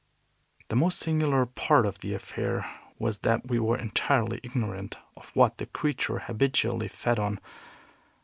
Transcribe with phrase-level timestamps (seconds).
[0.69, 2.65] The most singular part of the affair
[2.97, 7.39] was that we were entirely ignorant of what the creature habitually fed on.